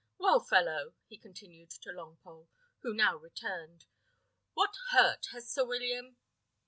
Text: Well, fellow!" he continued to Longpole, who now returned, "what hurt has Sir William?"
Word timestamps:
Well, 0.17 0.39
fellow!" 0.39 0.95
he 1.05 1.19
continued 1.19 1.69
to 1.69 1.89
Longpole, 1.91 2.47
who 2.79 2.91
now 2.95 3.17
returned, 3.17 3.85
"what 4.55 4.73
hurt 4.89 5.27
has 5.31 5.47
Sir 5.47 5.63
William?" 5.63 6.17